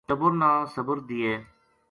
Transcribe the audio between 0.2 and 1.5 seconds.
نا صبر دیئے